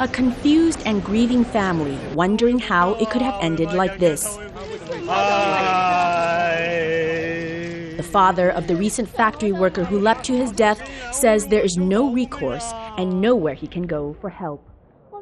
[0.00, 4.38] A confused and grieving family wondering how it could have ended like this.
[7.96, 10.80] The father of the recent factory worker who leapt to his death
[11.10, 14.60] says there is no recourse and nowhere he can go for help.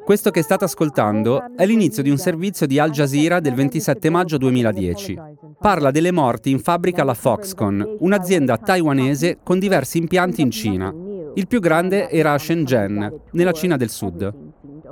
[0.05, 4.37] Questo che state ascoltando è l'inizio di un servizio di Al Jazeera del 27 maggio
[4.37, 5.19] 2010.
[5.59, 10.93] Parla delle morti in fabbrica alla Foxconn, un'azienda taiwanese con diversi impianti in Cina.
[11.33, 14.46] Il più grande era a Shenzhen, nella Cina del Sud.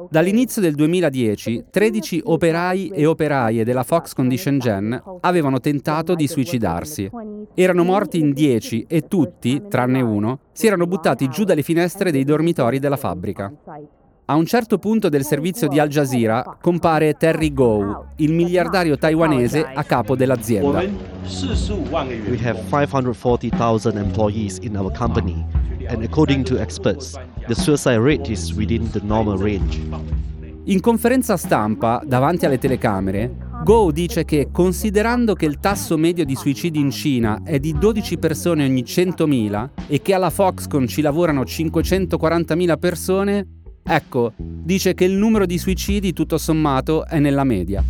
[0.09, 7.09] Dall'inizio del 2010, 13 operai e operaie della Foxconn di Shenzhen avevano tentato di suicidarsi.
[7.53, 12.23] Erano morti in 10 e tutti, tranne uno, si erano buttati giù dalle finestre dei
[12.23, 13.51] dormitori della fabbrica.
[14.27, 19.63] A un certo punto del servizio di Al Jazeera compare Terry Goh, il miliardario taiwanese
[19.63, 20.79] a capo dell'azienda.
[20.79, 25.45] We have 540,000 employees in our company
[25.89, 27.13] and according to experts,
[27.45, 29.79] the suicide rate is within the normal range.
[30.63, 36.35] In conferenza stampa, davanti alle telecamere, Go dice che considerando che il tasso medio di
[36.35, 41.43] suicidi in Cina è di 12 persone ogni 100.000 e che alla Foxconn ci lavorano
[41.43, 43.47] 540.000 persone,
[43.87, 47.83] Ecco, dice che il numero di suicidi tutto sommato è nella media.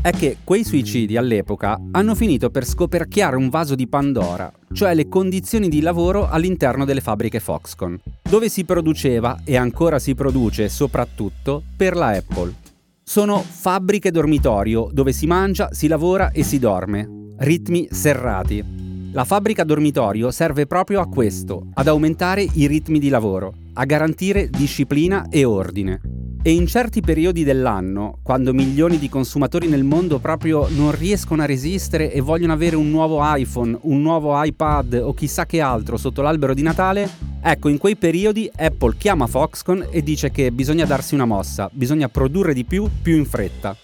[0.00, 5.08] È che quei suicidi all'epoca hanno finito per scoperchiare un vaso di Pandora, cioè le
[5.08, 11.64] condizioni di lavoro all'interno delle fabbriche Foxconn, dove si produceva e ancora si produce soprattutto
[11.76, 12.54] per la Apple.
[13.02, 18.87] Sono fabbriche dormitorio dove si mangia, si lavora e si dorme, ritmi serrati,
[19.18, 24.48] la fabbrica dormitorio serve proprio a questo, ad aumentare i ritmi di lavoro, a garantire
[24.48, 26.00] disciplina e ordine.
[26.40, 31.46] E in certi periodi dell'anno, quando milioni di consumatori nel mondo proprio non riescono a
[31.46, 36.22] resistere e vogliono avere un nuovo iPhone, un nuovo iPad o chissà che altro sotto
[36.22, 37.10] l'albero di Natale,
[37.42, 42.08] ecco in quei periodi Apple chiama Foxconn e dice che bisogna darsi una mossa, bisogna
[42.08, 43.74] produrre di più, più in fretta.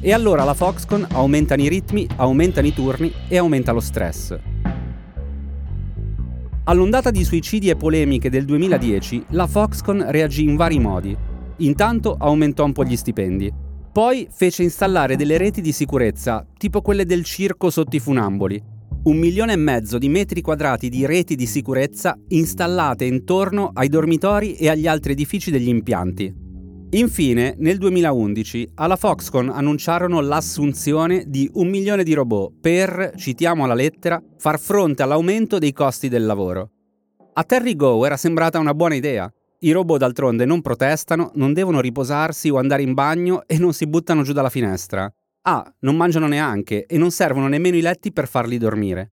[0.00, 4.59] E allora la Foxconn aumentano i ritmi, aumentano i turni e aumenta lo stress.
[6.70, 11.16] All'ondata di suicidi e polemiche del 2010, la Foxconn reagì in vari modi.
[11.56, 13.52] Intanto aumentò un po' gli stipendi.
[13.92, 18.62] Poi fece installare delle reti di sicurezza, tipo quelle del circo sotto i funamboli.
[19.02, 24.54] Un milione e mezzo di metri quadrati di reti di sicurezza installate intorno ai dormitori
[24.54, 26.32] e agli altri edifici degli impianti.
[26.92, 33.74] Infine, nel 2011, alla Foxconn annunciarono l'assunzione di un milione di robot per, citiamo la
[33.74, 36.70] lettera, far fronte all'aumento dei costi del lavoro.
[37.34, 39.32] A Terry Go era sembrata una buona idea.
[39.60, 43.86] I robot d'altronde non protestano, non devono riposarsi o andare in bagno e non si
[43.86, 45.08] buttano giù dalla finestra.
[45.42, 49.12] Ah, non mangiano neanche e non servono nemmeno i letti per farli dormire.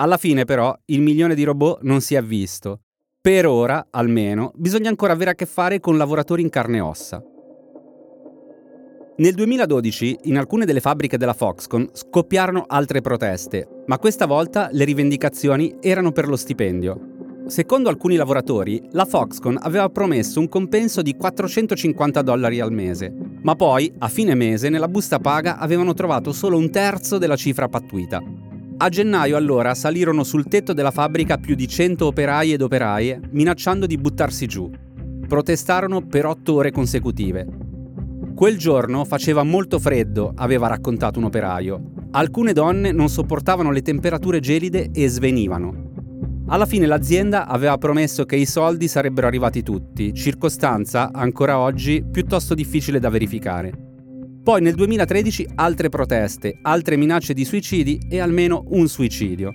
[0.00, 2.80] Alla fine però il milione di robot non si è visto
[3.26, 7.20] per ora, almeno, bisogna ancora avere a che fare con lavoratori in carne e ossa.
[9.16, 14.84] Nel 2012, in alcune delle fabbriche della Foxconn scoppiarono altre proteste, ma questa volta le
[14.84, 17.00] rivendicazioni erano per lo stipendio.
[17.48, 23.56] Secondo alcuni lavoratori, la Foxconn aveva promesso un compenso di 450 dollari al mese, ma
[23.56, 28.45] poi, a fine mese, nella busta paga avevano trovato solo un terzo della cifra pattuita.
[28.78, 33.86] A gennaio allora salirono sul tetto della fabbrica più di 100 operai ed operaie, minacciando
[33.86, 34.70] di buttarsi giù.
[35.26, 37.46] Protestarono per otto ore consecutive.
[38.34, 41.92] Quel giorno faceva molto freddo, aveva raccontato un operaio.
[42.10, 45.84] Alcune donne non sopportavano le temperature gelide e svenivano.
[46.48, 52.54] Alla fine l'azienda aveva promesso che i soldi sarebbero arrivati tutti, circostanza ancora oggi piuttosto
[52.54, 53.85] difficile da verificare.
[54.46, 59.52] Poi nel 2013 altre proteste, altre minacce di suicidi e almeno un suicidio.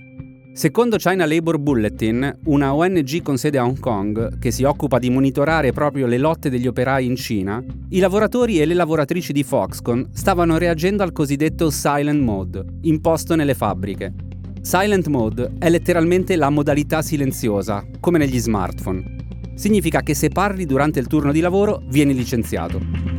[0.52, 5.08] Secondo China Labor Bulletin, una ONG con sede a Hong Kong, che si occupa di
[5.08, 10.10] monitorare proprio le lotte degli operai in Cina, i lavoratori e le lavoratrici di Foxconn
[10.12, 14.12] stavano reagendo al cosiddetto silent mode, imposto nelle fabbriche.
[14.60, 19.20] Silent mode è letteralmente la modalità silenziosa, come negli smartphone.
[19.54, 23.11] Significa che se parli durante il turno di lavoro vieni licenziato.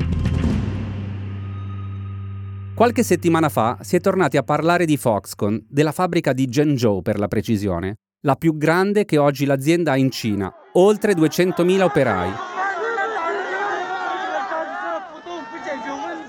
[2.75, 7.19] Qualche settimana fa si è tornati a parlare di Foxconn, della fabbrica di Zhengzhou per
[7.19, 12.31] la precisione, la più grande che oggi l'azienda ha in Cina, oltre 200.000 operai.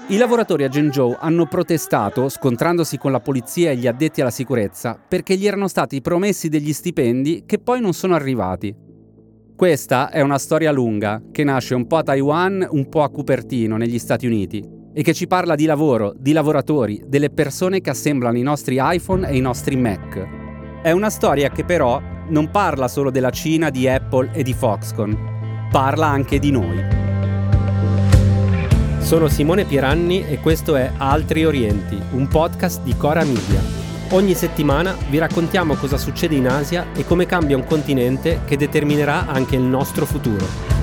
[0.09, 5.01] I lavoratori a Zhengzhou hanno protestato, scontrandosi con la polizia e gli addetti alla sicurezza,
[5.09, 8.77] perché gli erano stati promessi degli stipendi che poi non sono arrivati.
[9.57, 13.79] Questa è una storia lunga, che nasce un po' a Taiwan, un po' a Cupertino,
[13.79, 18.39] negli Stati Uniti e che ci parla di lavoro, di lavoratori, delle persone che assemblano
[18.39, 20.27] i nostri iPhone e i nostri Mac.
[20.83, 25.13] È una storia che però non parla solo della Cina, di Apple e di Foxconn,
[25.71, 27.03] parla anche di noi.
[29.01, 33.61] Sono Simone Pieranni e questo è Altri Orienti, un podcast di Cora Media.
[34.11, 39.27] Ogni settimana vi raccontiamo cosa succede in Asia e come cambia un continente che determinerà
[39.27, 40.74] anche il nostro futuro.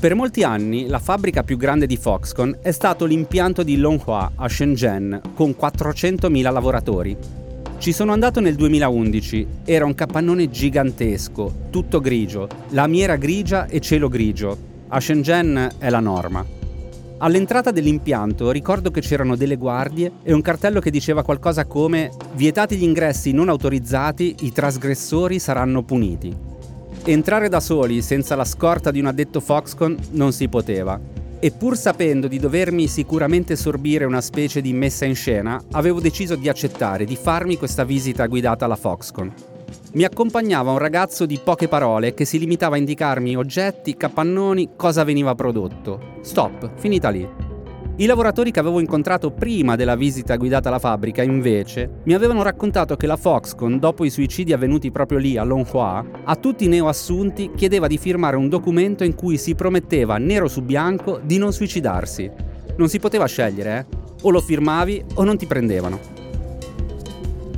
[0.00, 4.48] Per molti anni la fabbrica più grande di Foxconn è stato l'impianto di Longhua a
[4.48, 7.16] Shenzhen con 400.000 lavoratori.
[7.78, 14.08] Ci sono andato nel 2011, era un capannone gigantesco, tutto grigio, lamiera grigia e cielo
[14.08, 14.56] grigio.
[14.86, 16.46] A Shenzhen è la norma.
[17.18, 22.76] All'entrata dell'impianto ricordo che c'erano delle guardie e un cartello che diceva qualcosa come Vietati
[22.76, 26.47] gli ingressi non autorizzati, i trasgressori saranno puniti.
[27.08, 31.00] Entrare da soli, senza la scorta di un addetto Foxconn, non si poteva.
[31.40, 36.34] E pur sapendo di dovermi sicuramente sorbire una specie di messa in scena, avevo deciso
[36.34, 39.28] di accettare di farmi questa visita guidata alla Foxconn.
[39.92, 45.02] Mi accompagnava un ragazzo di poche parole che si limitava a indicarmi oggetti, capannoni, cosa
[45.02, 46.18] veniva prodotto.
[46.20, 47.47] Stop, finita lì.
[48.00, 52.94] I lavoratori che avevo incontrato prima della visita guidata alla fabbrica, invece, mi avevano raccontato
[52.94, 57.50] che la Foxconn, dopo i suicidi avvenuti proprio lì a Longhua, a tutti i neoassunti
[57.56, 62.30] chiedeva di firmare un documento in cui si prometteva nero su bianco di non suicidarsi.
[62.76, 63.96] Non si poteva scegliere, eh?
[64.22, 65.98] O lo firmavi o non ti prendevano.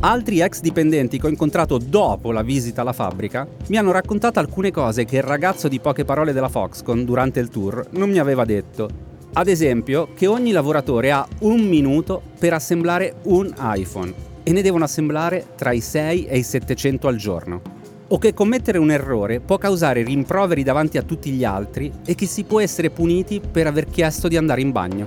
[0.00, 4.70] Altri ex dipendenti che ho incontrato dopo la visita alla fabbrica mi hanno raccontato alcune
[4.70, 8.46] cose che il ragazzo di poche parole della Foxconn durante il tour non mi aveva
[8.46, 14.12] detto ad esempio, che ogni lavoratore ha un minuto per assemblare un iPhone
[14.42, 17.62] e ne devono assemblare tra i 6 e i 700 al giorno.
[18.08, 22.26] O che commettere un errore può causare rimproveri davanti a tutti gli altri e che
[22.26, 25.06] si può essere puniti per aver chiesto di andare in bagno.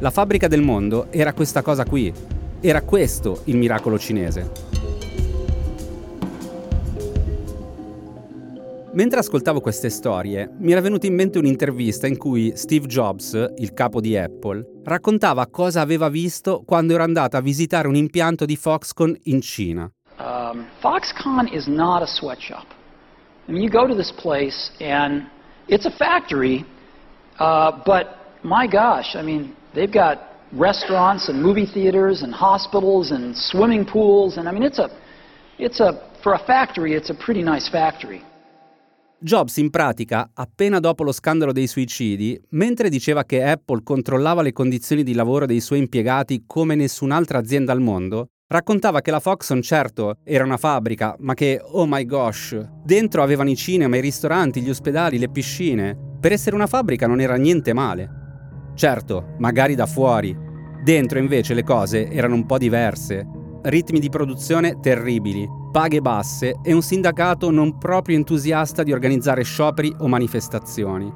[0.00, 2.12] La fabbrica del mondo era questa cosa qui.
[2.60, 4.81] Era questo il miracolo cinese.
[8.94, 13.72] Mentre ascoltavo queste storie, mi era venuta in mente un'intervista in cui Steve Jobs, il
[13.72, 18.54] capo di Apple, raccontava cosa aveva visto quando era andato a visitare un impianto di
[18.54, 19.90] Foxconn in Cina.
[20.18, 22.66] Um, Foxconn is not a sweatshop.
[23.48, 25.26] I mean, you go to this place and
[25.68, 26.62] it's a factory,
[27.38, 28.08] uh, but
[28.42, 30.18] my gosh, I mean, they've got
[30.50, 34.90] restaurants and movie theaters and hospitals and swimming pools, and I mean, it's a,
[35.58, 38.22] it's a, for a factory, it's a pretty nice factory.
[39.24, 44.52] Jobs in pratica, appena dopo lo scandalo dei suicidi, mentre diceva che Apple controllava le
[44.52, 49.60] condizioni di lavoro dei suoi impiegati come nessun'altra azienda al mondo, raccontava che la Foxconn
[49.60, 54.60] certo era una fabbrica, ma che, oh my gosh, dentro avevano i cinema, i ristoranti,
[54.60, 55.96] gli ospedali, le piscine.
[56.20, 58.10] Per essere una fabbrica non era niente male.
[58.74, 60.36] Certo, magari da fuori.
[60.82, 63.24] Dentro invece le cose erano un po' diverse.
[63.64, 69.94] Ritmi di produzione terribili, paghe basse e un sindacato non proprio entusiasta di organizzare scioperi
[69.98, 71.12] o manifestazioni.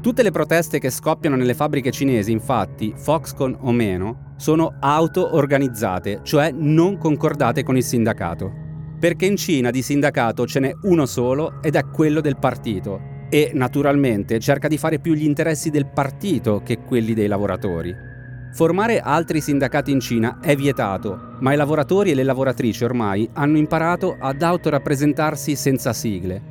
[0.00, 6.50] Tutte le proteste che scoppiano nelle fabbriche cinesi, infatti, Foxconn o meno, sono auto-organizzate, cioè
[6.50, 8.50] non concordate con il sindacato.
[8.98, 13.50] Perché in Cina di sindacato ce n'è uno solo ed è quello del partito e
[13.52, 18.11] naturalmente cerca di fare più gli interessi del partito che quelli dei lavoratori.
[18.52, 23.56] Formare altri sindacati in Cina è vietato, ma i lavoratori e le lavoratrici ormai hanno
[23.56, 26.50] imparato ad autorappresentarsi senza sigle.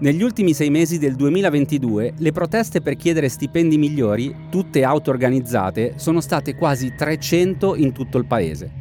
[0.00, 6.20] Negli ultimi sei mesi del 2022 le proteste per chiedere stipendi migliori, tutte auto-organizzate, sono
[6.20, 8.72] state quasi 300 in tutto il paese.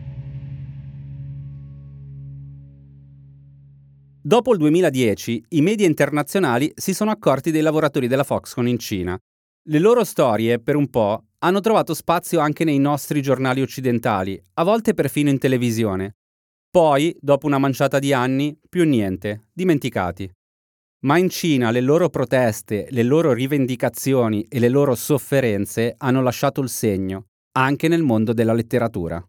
[4.22, 9.20] Dopo il 2010, i media internazionali si sono accorti dei lavoratori della Foxconn in Cina.
[9.64, 14.64] Le loro storie, per un po', hanno trovato spazio anche nei nostri giornali occidentali, a
[14.64, 16.16] volte perfino in televisione.
[16.72, 20.32] Poi, dopo una manciata di anni, più niente, dimenticati.
[21.02, 26.62] Ma in Cina le loro proteste, le loro rivendicazioni e le loro sofferenze hanno lasciato
[26.62, 29.22] il segno, anche nel mondo della letteratura.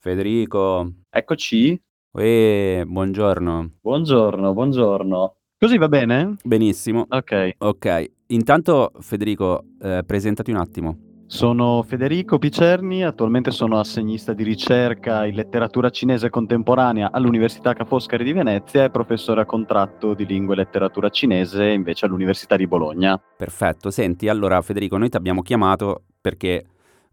[0.00, 0.92] Federico.
[1.10, 1.80] Eccoci.
[2.10, 3.78] Uè, buongiorno.
[3.80, 5.37] Buongiorno, buongiorno.
[5.60, 6.36] Così va bene?
[6.44, 7.06] Benissimo.
[7.08, 7.56] Ok.
[7.58, 10.98] Ok, intanto Federico, eh, presentati un attimo.
[11.26, 18.22] Sono Federico Picerni, attualmente sono assegnista di ricerca in letteratura cinese contemporanea all'Università Ca' Foscari
[18.22, 23.20] di Venezia e professore a contratto di lingua e letteratura cinese invece all'Università di Bologna.
[23.36, 26.66] Perfetto, senti, allora Federico, noi ti abbiamo chiamato perché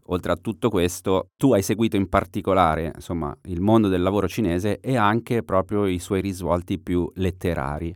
[0.04, 4.78] oltre a tutto questo tu hai seguito in particolare insomma, il mondo del lavoro cinese
[4.78, 7.92] e anche proprio i suoi risvolti più letterari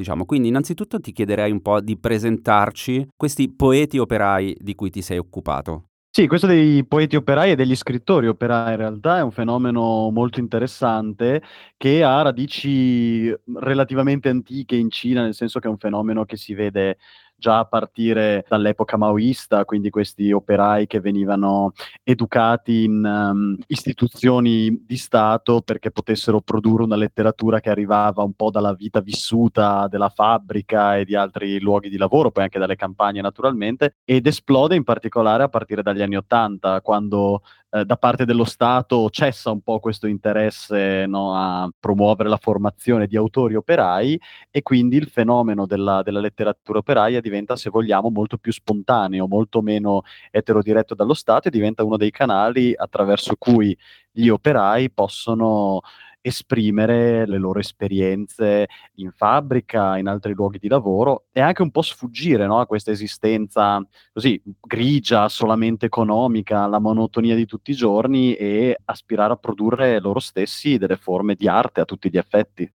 [0.00, 5.02] Diciamo, quindi innanzitutto ti chiederei un po' di presentarci questi poeti operai di cui ti
[5.02, 5.88] sei occupato.
[6.12, 10.40] Sì, questo dei poeti operai e degli scrittori operai in realtà è un fenomeno molto
[10.40, 11.40] interessante
[11.76, 16.54] che ha radici relativamente antiche in Cina, nel senso che è un fenomeno che si
[16.54, 16.96] vede
[17.40, 21.72] già a partire dall'epoca maoista, quindi questi operai che venivano
[22.04, 28.50] educati in um, istituzioni di Stato perché potessero produrre una letteratura che arrivava un po'
[28.50, 33.20] dalla vita vissuta della fabbrica e di altri luoghi di lavoro, poi anche dalle campagne
[33.20, 38.44] naturalmente, ed esplode in particolare a partire dagli anni Ottanta, quando eh, da parte dello
[38.44, 44.62] Stato cessa un po' questo interesse no, a promuovere la formazione di autori operai e
[44.62, 50.02] quindi il fenomeno della, della letteratura operaia diventa, se vogliamo, molto più spontaneo, molto meno
[50.30, 53.76] eterodiretto dallo Stato e diventa uno dei canali attraverso cui
[54.10, 55.80] gli operai possono
[56.20, 61.82] esprimere le loro esperienze in fabbrica, in altri luoghi di lavoro e anche un po'
[61.82, 68.34] sfuggire no, a questa esistenza così grigia, solamente economica, la monotonia di tutti i giorni
[68.34, 72.70] e aspirare a produrre loro stessi delle forme di arte a tutti gli effetti.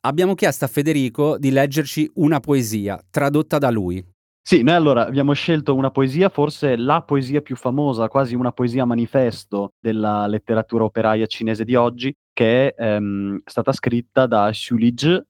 [0.00, 4.04] Abbiamo chiesto a Federico di leggerci una poesia tradotta da lui.
[4.50, 8.86] Sì, noi allora abbiamo scelto una poesia, forse la poesia più famosa, quasi una poesia
[8.86, 15.22] manifesto della letteratura operaia cinese di oggi, che è ehm, stata scritta da Xu Lizhi,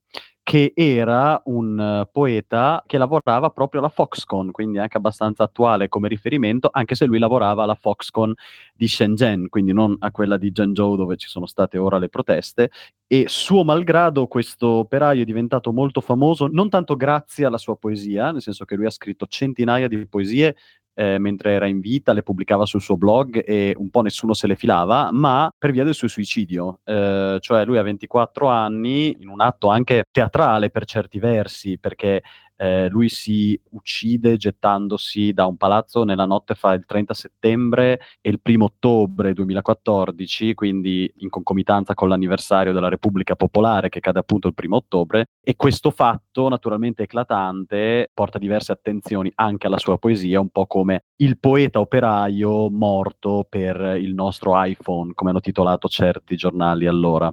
[0.49, 6.09] che era un uh, poeta che lavorava proprio alla Foxconn, quindi anche abbastanza attuale come
[6.09, 8.33] riferimento, anche se lui lavorava alla Foxconn
[8.73, 12.71] di Shenzhen, quindi non a quella di Zhengzhou dove ci sono state ora le proteste.
[13.07, 18.33] E suo malgrado questo operaio è diventato molto famoso non tanto grazie alla sua poesia,
[18.33, 20.57] nel senso che lui ha scritto centinaia di poesie
[20.99, 24.49] eh, mentre era in vita, le pubblicava sul suo blog e un po' nessuno se
[24.49, 26.81] le filava, ma per via del suo suicidio.
[26.83, 32.23] Eh, cioè lui ha 24 anni, in un atto anche teatrale per certi versi, perché
[32.61, 38.31] eh, lui si uccide gettandosi da un palazzo nella notte fra il 30 settembre e
[38.31, 44.49] il primo ottobre 2014, quindi in concomitanza con l'anniversario della Repubblica Popolare che cade appunto
[44.49, 50.41] il primo ottobre e questo fatto naturalmente eclatante porta diverse attenzioni anche alla sua poesia,
[50.41, 56.35] un po' come il poeta operaio morto per il nostro iPhone, come hanno titolato certi
[56.35, 57.33] giornali allora.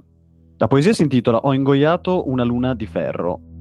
[0.58, 3.54] La poesia si intitola Ho ingoiato una luna di ferro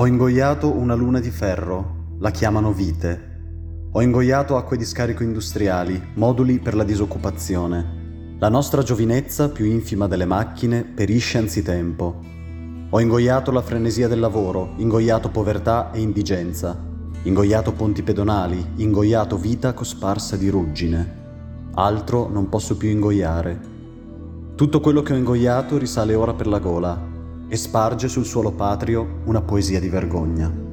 [0.00, 3.88] Ho ingoiato una luna di ferro, la chiamano vite.
[3.90, 8.36] Ho ingoiato acque di scarico industriali, moduli per la disoccupazione.
[8.38, 12.20] La nostra giovinezza, più infima delle macchine, perisce anzitempo.
[12.90, 16.80] Ho ingoiato la frenesia del lavoro, ingoiato povertà e indigenza,
[17.24, 21.70] ingoiato ponti pedonali, ingoiato vita cosparsa di ruggine.
[21.74, 23.60] Altro non posso più ingoiare.
[24.54, 27.16] Tutto quello che ho ingoiato risale ora per la gola,
[27.48, 30.66] e sparge sul suolo patrio una poesia di vergogna.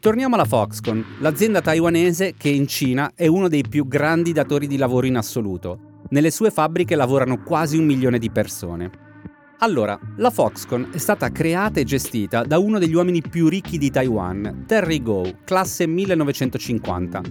[0.00, 4.76] Torniamo alla Foxconn, l'azienda taiwanese che in Cina è uno dei più grandi datori di
[4.76, 6.02] lavoro in assoluto.
[6.10, 9.07] Nelle sue fabbriche lavorano quasi un milione di persone.
[9.60, 13.90] Allora, la Foxconn è stata creata e gestita da uno degli uomini più ricchi di
[13.90, 17.22] Taiwan, Terry Gou, classe 1950.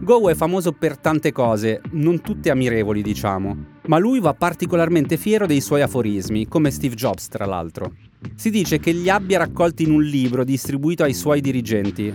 [0.00, 3.56] Gou è famoso per tante cose, non tutte ammirevoli diciamo,
[3.86, 7.92] ma lui va particolarmente fiero dei suoi aforismi, come Steve Jobs tra l'altro.
[8.34, 12.12] Si dice che li abbia raccolti in un libro distribuito ai suoi dirigenti.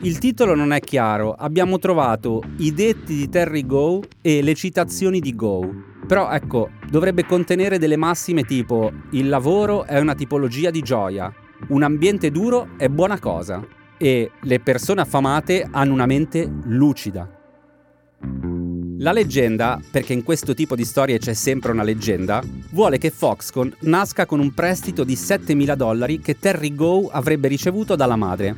[0.00, 5.20] Il titolo non è chiaro, abbiamo trovato i detti di Terry Gou e le citazioni
[5.20, 5.94] di Gou.
[6.06, 11.32] Però ecco, dovrebbe contenere delle massime tipo il lavoro è una tipologia di gioia,
[11.68, 13.66] un ambiente duro è buona cosa
[13.98, 17.28] e le persone affamate hanno una mente lucida.
[18.98, 23.68] La leggenda, perché in questo tipo di storie c'è sempre una leggenda, vuole che Foxconn
[23.80, 28.56] nasca con un prestito di 7.000 dollari che Terry Gow avrebbe ricevuto dalla madre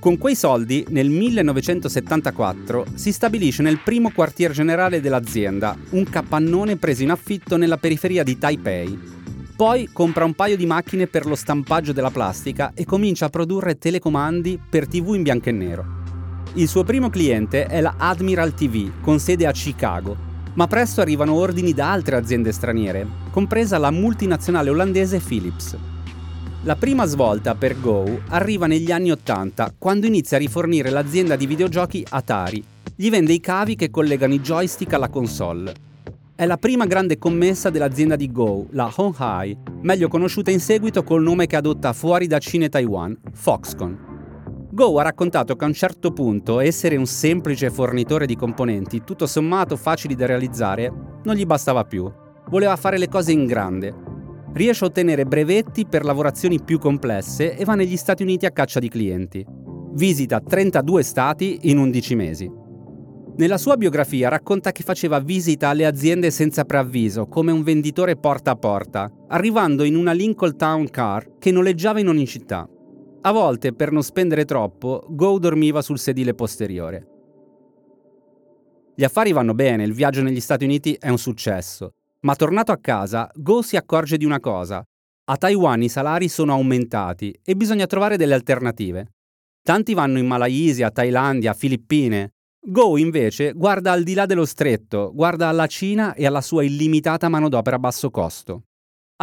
[0.00, 7.02] con quei soldi, nel 1974, si stabilisce nel primo quartier generale dell'azienda, un capannone preso
[7.02, 8.98] in affitto nella periferia di Taipei.
[9.54, 13.76] Poi compra un paio di macchine per lo stampaggio della plastica e comincia a produrre
[13.76, 15.84] telecomandi per TV in bianco e nero.
[16.54, 20.16] Il suo primo cliente è la Admiral TV, con sede a Chicago,
[20.54, 25.76] ma presto arrivano ordini da altre aziende straniere, compresa la multinazionale olandese Philips.
[26.64, 31.46] La prima svolta per Go arriva negli anni 80, quando inizia a rifornire l'azienda di
[31.46, 32.62] videogiochi Atari.
[32.94, 35.72] Gli vende i cavi che collegano i joystick alla console.
[36.34, 41.02] È la prima grande commessa dell'azienda di Go, la Hon Hai, meglio conosciuta in seguito
[41.02, 43.94] col nome che adotta fuori da Cina e Taiwan, Foxconn.
[44.70, 49.26] Go ha raccontato che a un certo punto essere un semplice fornitore di componenti, tutto
[49.26, 50.92] sommato facili da realizzare,
[51.24, 52.12] non gli bastava più.
[52.50, 54.09] Voleva fare le cose in grande.
[54.52, 58.80] Riesce a ottenere brevetti per lavorazioni più complesse e va negli Stati Uniti a caccia
[58.80, 59.46] di clienti.
[59.92, 62.50] Visita 32 stati in 11 mesi.
[63.36, 68.50] Nella sua biografia racconta che faceva visita alle aziende senza preavviso, come un venditore porta
[68.50, 72.68] a porta, arrivando in una Lincoln Town Car che noleggiava in ogni città.
[73.22, 77.06] A volte, per non spendere troppo, Go dormiva sul sedile posteriore.
[78.94, 82.78] Gli affari vanno bene, il viaggio negli Stati Uniti è un successo, ma tornato a
[82.78, 84.82] casa, Go si accorge di una cosa.
[85.30, 89.12] A Taiwan i salari sono aumentati e bisogna trovare delle alternative.
[89.62, 92.32] Tanti vanno in Malaysia, Thailandia, Filippine.
[92.60, 97.28] Go invece guarda al di là dello stretto, guarda alla Cina e alla sua illimitata
[97.28, 98.64] manodopera a basso costo.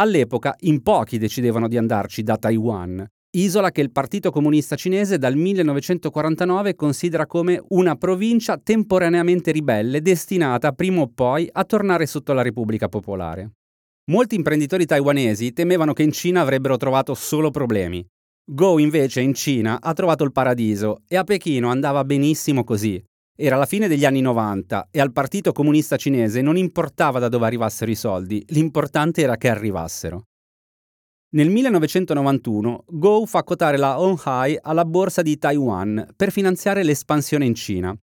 [0.00, 5.36] All'epoca in pochi decidevano di andarci da Taiwan isola che il Partito Comunista Cinese dal
[5.36, 12.42] 1949 considera come una provincia temporaneamente ribelle destinata prima o poi a tornare sotto la
[12.42, 13.50] Repubblica Popolare.
[14.10, 18.04] Molti imprenditori taiwanesi temevano che in Cina avrebbero trovato solo problemi.
[18.50, 23.02] Go invece in Cina ha trovato il paradiso e a Pechino andava benissimo così.
[23.36, 27.44] Era la fine degli anni 90 e al Partito Comunista Cinese non importava da dove
[27.44, 30.22] arrivassero i soldi, l'importante era che arrivassero.
[31.30, 37.54] Nel 1991 Go fa quotare la Honhai alla borsa di Taiwan per finanziare l'espansione in
[37.54, 37.94] Cina.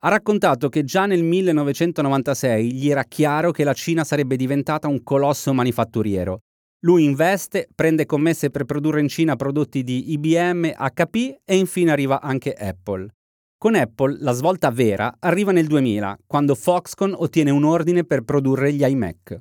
[0.00, 5.02] Ha raccontato che già nel 1996 gli era chiaro che la Cina sarebbe diventata un
[5.02, 6.40] colosso manifatturiero.
[6.80, 11.16] Lui investe, prende commesse per produrre in Cina prodotti di IBM, HP
[11.46, 13.08] e infine arriva anche Apple.
[13.56, 18.70] Con Apple la svolta vera arriva nel 2000, quando Foxconn ottiene un ordine per produrre
[18.74, 19.40] gli iMac.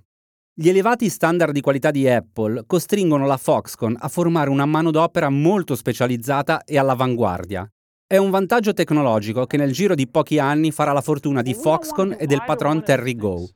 [0.57, 5.75] Gli elevati standard di qualità di Apple costringono la Foxconn a formare una manodopera molto
[5.75, 7.69] specializzata e all'avanguardia.
[8.07, 12.13] È un vantaggio tecnologico che nel giro di pochi anni farà la fortuna di Foxconn
[12.17, 13.49] e del patron Terry Go.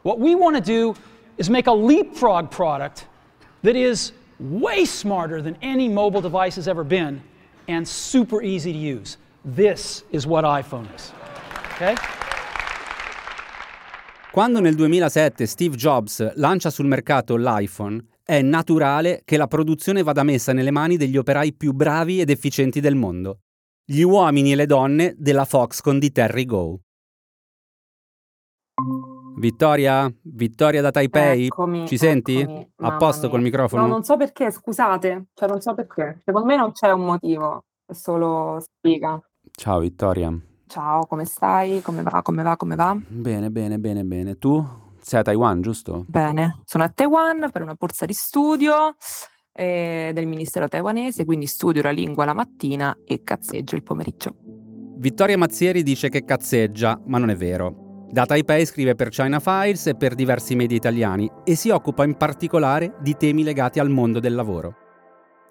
[0.00, 0.94] What we want to do
[1.34, 3.06] is make a leapfrog product
[3.60, 7.20] that is way smarter than any mobile device has ever been
[7.68, 9.18] and super easy to use.
[9.44, 11.12] This is what iPhone is.
[11.74, 11.96] Okay?
[14.36, 20.24] Quando nel 2007 Steve Jobs lancia sul mercato l'iPhone, è naturale che la produzione vada
[20.24, 23.38] messa nelle mani degli operai più bravi ed efficienti del mondo,
[23.82, 26.80] gli uomini e le donne della Foxconn di Terry Go.
[29.38, 30.14] Vittoria?
[30.24, 31.46] Vittoria da Taipei?
[31.46, 32.38] Eccomi, Ci senti?
[32.38, 33.86] eccomi, A posto col microfono?
[33.86, 36.20] No, non so perché, scusate, cioè non so perché.
[36.26, 39.18] Secondo me non c'è un motivo, è solo spiega.
[39.50, 40.38] Ciao Vittoria.
[40.66, 41.80] Ciao, come stai?
[41.80, 42.22] Come va?
[42.22, 42.56] Come va?
[42.56, 42.96] Come va?
[43.06, 44.36] Bene, bene, bene, bene.
[44.36, 44.64] Tu
[45.00, 46.04] sei a Taiwan, giusto?
[46.08, 48.96] Bene, sono a Taiwan per una borsa di studio
[49.52, 54.34] eh, del ministero taiwanese, quindi studio la lingua la mattina e cazzeggio il pomeriggio.
[54.98, 58.04] Vittoria Mazzieri dice che cazzeggia, ma non è vero.
[58.10, 62.16] Da Taipei scrive per China Files e per diversi media italiani e si occupa in
[62.16, 64.85] particolare di temi legati al mondo del lavoro.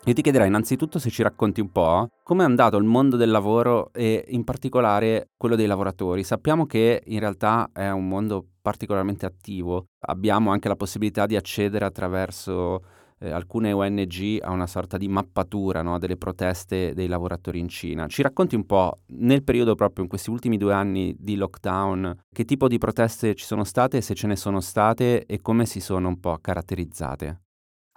[0.08, 3.32] Io ti chiederei innanzitutto se ci racconti un po' come è andato il mondo del
[3.32, 6.24] lavoro e in particolare quello dei lavoratori.
[6.24, 11.86] Sappiamo che in realtà è un mondo particolarmente attivo, abbiamo anche la possibilità di accedere
[11.86, 12.84] attraverso
[13.18, 18.06] eh, alcune ONG a una sorta di mappatura no, delle proteste dei lavoratori in Cina.
[18.06, 22.46] Ci racconti un po' nel periodo proprio in questi ultimi due anni di lockdown che
[22.46, 26.10] tipo di proteste ci sono state, se ce ne sono state e come si sono
[26.10, 27.40] un po' caratterizzate?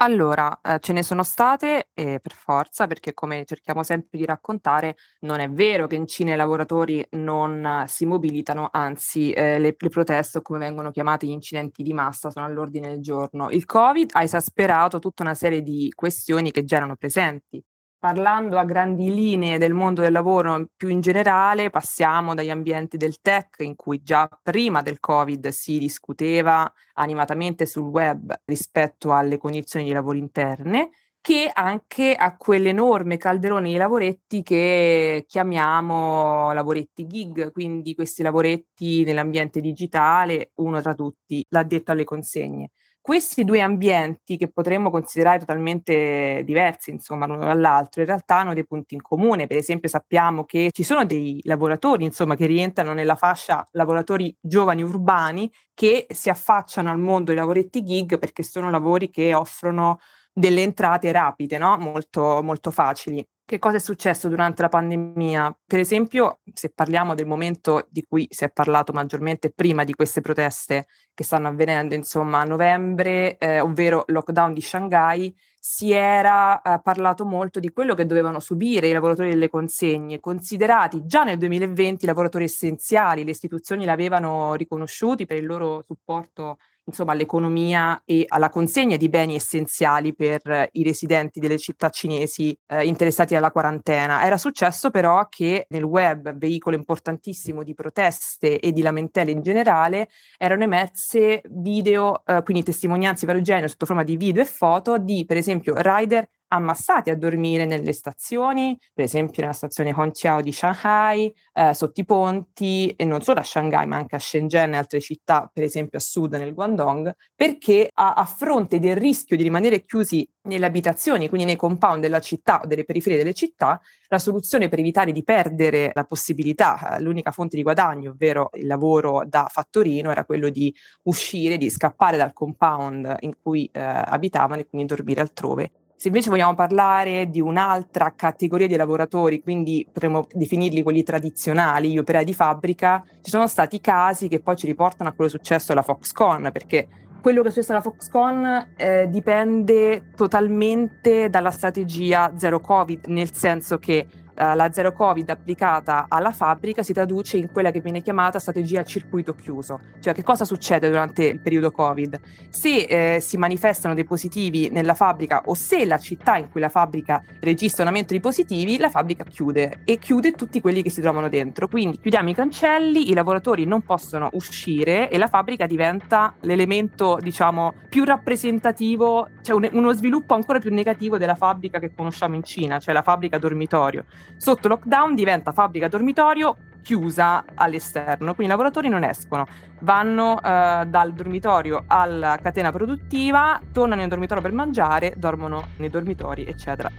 [0.01, 4.97] Allora, eh, ce ne sono state eh, per forza, perché come cerchiamo sempre di raccontare,
[5.23, 9.75] non è vero che in Cina i lavoratori non eh, si mobilitano, anzi eh, le,
[9.77, 13.51] le proteste, o come vengono chiamati gli incidenti di massa, sono all'ordine del giorno.
[13.51, 17.61] Il Covid ha esasperato tutta una serie di questioni che già erano presenti.
[18.01, 23.21] Parlando a grandi linee del mondo del lavoro più in generale, passiamo dagli ambienti del
[23.21, 29.85] tech, in cui già prima del Covid si discuteva animatamente sul web rispetto alle condizioni
[29.85, 37.97] di lavoro interne, che anche a quell'enorme calderone di lavoretti che chiamiamo lavoretti gig, quindi
[37.97, 42.71] questi lavoretti nell'ambiente digitale, uno tra tutti, l'addetto alle consegne
[43.09, 48.66] questi due ambienti che potremmo considerare totalmente diversi, insomma, l'uno dall'altro, in realtà hanno dei
[48.66, 49.47] punti in comune.
[49.47, 54.83] Per esempio, sappiamo che ci sono dei lavoratori, insomma, che rientrano nella fascia lavoratori giovani
[54.83, 60.61] urbani che si affacciano al mondo dei lavoretti gig perché sono lavori che offrono delle
[60.61, 61.79] entrate rapide, no?
[61.79, 63.27] molto, molto facili.
[63.49, 65.57] Che cosa è successo durante la pandemia?
[65.65, 70.21] Per esempio, se parliamo del momento di cui si è parlato maggiormente prima di queste
[70.21, 76.79] proteste che stanno avvenendo, insomma, a novembre, eh, ovvero lockdown di Shanghai, si era eh,
[76.83, 82.05] parlato molto di quello che dovevano subire i lavoratori delle consegne, considerati già nel 2020
[82.05, 88.96] lavoratori essenziali, le istituzioni l'avevano riconosciuti per il loro supporto insomma, all'economia e alla consegna
[88.96, 94.24] di beni essenziali per eh, i residenti delle città cinesi eh, interessati alla quarantena.
[94.24, 100.09] Era successo però che nel web, veicolo importantissimo di proteste e di lamentele in generale,
[100.38, 105.24] erano emerse video, eh, quindi testimonianze vero genere sotto forma di video e foto di,
[105.27, 111.35] per esempio, rider ammassati a dormire nelle stazioni, per esempio nella stazione Hongqiao di Shanghai,
[111.53, 115.01] eh, sotto i ponti, e non solo a Shanghai ma anche a Shenzhen e altre
[115.01, 119.85] città, per esempio a sud nel Guangdong, perché a, a fronte del rischio di rimanere
[119.85, 124.69] chiusi nelle abitazioni, quindi nei compound della città o delle periferie delle città, la soluzione
[124.69, 129.49] per evitare di perdere la possibilità, eh, l'unica fonte di guadagno, ovvero il lavoro da
[129.51, 134.87] fattorino, era quello di uscire, di scappare dal compound in cui eh, abitavano e quindi
[134.87, 135.71] dormire altrove.
[135.99, 141.99] Se invece vogliamo parlare di un'altra categoria di lavoratori, quindi potremmo definirli quelli tradizionali, gli
[141.99, 145.83] operai di fabbrica, ci sono stati casi che poi ci riportano a quello successo alla
[145.83, 146.87] Foxconn, perché
[147.21, 153.79] quello che è successo alla Foxconn eh, dipende totalmente dalla strategia zero Covid, nel senso
[153.79, 154.07] che
[154.38, 159.35] la zero covid applicata alla fabbrica si traduce in quella che viene chiamata strategia circuito
[159.35, 159.81] chiuso.
[160.01, 162.20] Cioè che cosa succede durante il periodo covid?
[162.48, 166.68] Se eh, si manifestano dei positivi nella fabbrica o se la città in cui la
[166.68, 171.01] fabbrica registra un aumento di positivi, la fabbrica chiude e chiude tutti quelli che si
[171.01, 171.68] trovano dentro.
[171.68, 177.74] Quindi chiudiamo i cancelli, i lavoratori non possono uscire e la fabbrica diventa l'elemento, diciamo,
[177.88, 182.79] più rappresentativo, cioè un, uno sviluppo ancora più negativo della fabbrica che conosciamo in Cina,
[182.79, 184.05] cioè la fabbrica dormitorio.
[184.37, 189.47] Sotto lockdown diventa fabbrica dormitorio chiusa all'esterno, quindi i lavoratori non escono,
[189.81, 196.45] vanno eh, dal dormitorio alla catena produttiva, tornano in dormitorio per mangiare, dormono nei dormitori,
[196.47, 196.91] eccetera.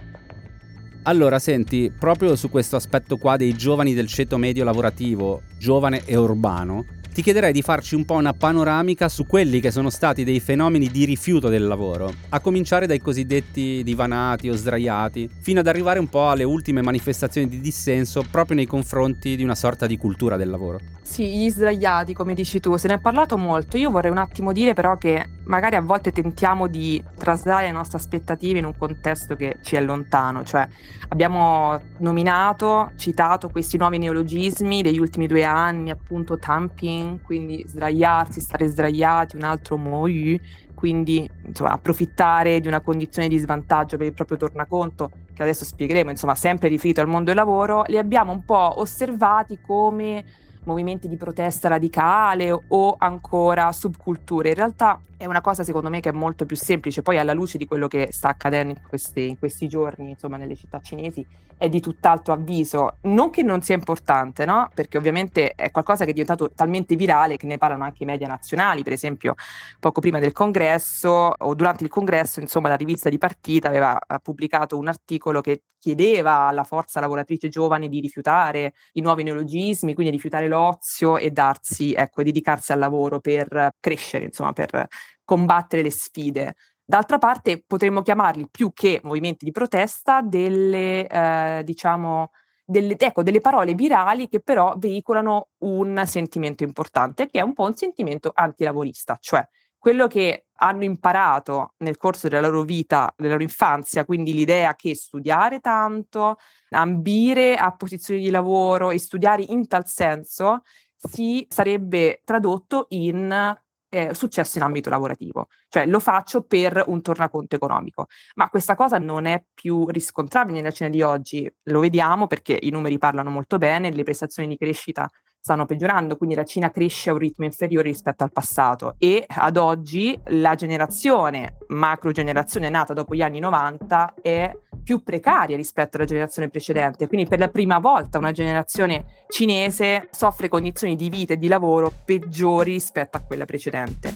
[1.04, 6.14] Allora, senti, proprio su questo aspetto qua dei giovani del ceto medio lavorativo, giovane e
[6.14, 6.84] urbano,
[7.20, 10.88] ti chiederei di farci un po' una panoramica su quelli che sono stati dei fenomeni
[10.88, 16.08] di rifiuto del lavoro, a cominciare dai cosiddetti divanati o sdraiati, fino ad arrivare un
[16.08, 20.48] po' alle ultime manifestazioni di dissenso proprio nei confronti di una sorta di cultura del
[20.48, 20.80] lavoro.
[21.02, 23.76] Sì, gli sdraiati, come dici tu, se ne è parlato molto.
[23.76, 27.98] Io vorrei un attimo dire però che magari a volte tentiamo di traslare le nostre
[27.98, 30.66] aspettative in un contesto che ci è lontano, cioè
[31.08, 38.66] abbiamo nominato, citato questi nuovi neologismi degli ultimi due anni, appunto tamping, quindi sdraiarsi, stare
[38.68, 40.38] sdraiati, un altro moyu,
[40.74, 46.10] quindi insomma, approfittare di una condizione di svantaggio per il proprio tornaconto, che adesso spiegheremo,
[46.10, 50.24] insomma, sempre riferito al mondo del lavoro, li abbiamo un po' osservati come
[50.64, 54.50] movimenti di protesta radicale o ancora subculture.
[54.50, 57.58] In realtà è una cosa secondo me che è molto più semplice, poi alla luce
[57.58, 61.26] di quello che sta accadendo in questi, in questi giorni, insomma, nelle città cinesi,
[61.58, 62.96] è di tutt'altro avviso.
[63.02, 64.70] Non che non sia importante, no?
[64.72, 68.26] Perché ovviamente è qualcosa che è diventato talmente virale che ne parlano anche i media
[68.28, 69.34] nazionali, per esempio
[69.78, 74.78] poco prima del congresso o durante il congresso, insomma, la rivista di partita aveva pubblicato
[74.78, 80.48] un articolo che chiedeva alla forza lavoratrice giovane di rifiutare i nuovi neologismi, quindi rifiutare
[80.48, 84.86] l'ozio e darsi, ecco, dedicarsi al lavoro per crescere, insomma, per
[85.30, 86.56] combattere le sfide.
[86.84, 92.32] D'altra parte potremmo chiamarli più che movimenti di protesta delle, eh, diciamo,
[92.64, 97.66] delle, ecco, delle parole virali che però veicolano un sentimento importante, che è un po'
[97.66, 99.46] un sentimento antilavorista, cioè
[99.78, 104.96] quello che hanno imparato nel corso della loro vita, della loro infanzia, quindi l'idea che
[104.96, 106.38] studiare tanto,
[106.70, 110.62] ambire a posizioni di lavoro e studiare in tal senso
[110.96, 113.56] si sarebbe tradotto in
[113.90, 118.98] eh, successo in ambito lavorativo, cioè lo faccio per un tornaconto economico, ma questa cosa
[118.98, 123.58] non è più riscontrabile nella cena di oggi, lo vediamo perché i numeri parlano molto
[123.58, 127.88] bene, le prestazioni di crescita stanno peggiorando, quindi la Cina cresce a un ritmo inferiore
[127.88, 134.14] rispetto al passato e ad oggi la generazione, macro generazione nata dopo gli anni 90
[134.20, 140.08] è più precaria rispetto alla generazione precedente, quindi per la prima volta una generazione cinese
[140.10, 144.14] soffre condizioni di vita e di lavoro peggiori rispetto a quella precedente.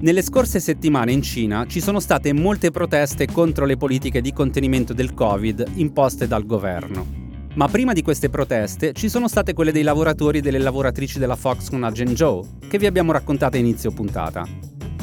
[0.00, 4.94] Nelle scorse settimane in Cina ci sono state molte proteste contro le politiche di contenimento
[4.94, 7.27] del Covid imposte dal governo.
[7.58, 11.34] Ma prima di queste proteste ci sono state quelle dei lavoratori e delle lavoratrici della
[11.34, 14.46] Foxconn a Zhengzhou, che vi abbiamo raccontato a inizio puntata.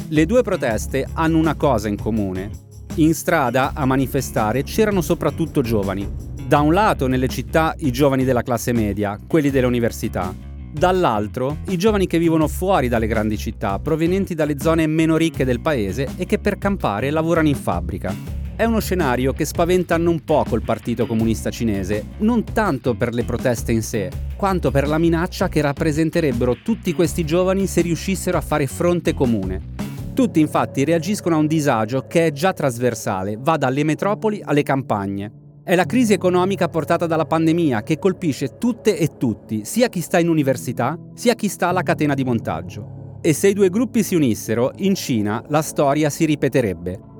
[0.08, 2.50] Le due proteste hanno una cosa in comune.
[2.94, 6.10] In strada, a manifestare, c'erano soprattutto giovani.
[6.48, 10.34] Da un lato nelle città i giovani della classe media, quelli delle università,
[10.72, 15.60] dall'altro i giovani che vivono fuori dalle grandi città, provenienti dalle zone meno ricche del
[15.60, 18.35] paese e che per campare lavorano in fabbrica.
[18.56, 23.22] È uno scenario che spaventa non poco il Partito Comunista Cinese, non tanto per le
[23.22, 28.40] proteste in sé, quanto per la minaccia che rappresenterebbero tutti questi giovani se riuscissero a
[28.40, 29.74] fare fronte comune.
[30.14, 35.32] Tutti infatti reagiscono a un disagio che è già trasversale, va dalle metropoli alle campagne.
[35.62, 40.18] È la crisi economica portata dalla pandemia che colpisce tutte e tutti, sia chi sta
[40.18, 43.18] in università, sia chi sta alla catena di montaggio.
[43.20, 47.15] E se i due gruppi si unissero, in Cina la storia si ripeterebbe.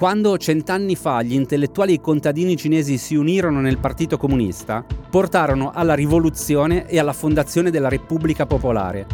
[0.00, 5.92] Quando cent'anni fa gli intellettuali e contadini cinesi si unirono nel Partito Comunista, portarono alla
[5.92, 9.06] rivoluzione e alla fondazione della Repubblica Popolare.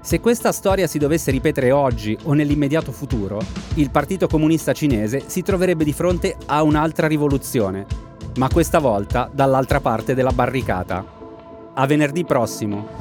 [0.00, 3.38] Se questa storia si dovesse ripetere oggi o nell'immediato futuro,
[3.74, 7.84] il Partito Comunista Cinese si troverebbe di fronte a un'altra rivoluzione,
[8.36, 11.04] ma questa volta dall'altra parte della barricata.
[11.74, 12.99] A venerdì prossimo.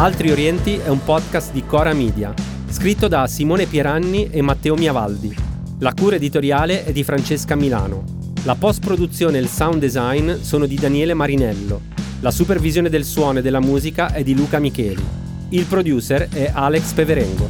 [0.00, 2.32] Altri Orienti è un podcast di Cora Media,
[2.68, 5.34] scritto da Simone Pieranni e Matteo Miavaldi.
[5.80, 8.04] La cura editoriale è di Francesca Milano.
[8.44, 11.80] La post-produzione e il sound design sono di Daniele Marinello.
[12.20, 15.04] La supervisione del suono e della musica è di Luca Micheli.
[15.48, 17.48] Il producer è Alex Peverengo.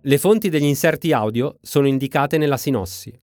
[0.00, 3.16] Le fonti degli inserti audio sono indicate nella sinossi.